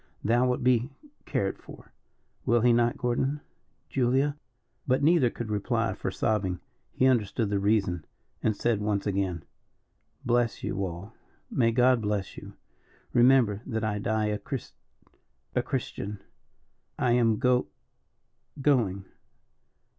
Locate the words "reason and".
7.59-8.55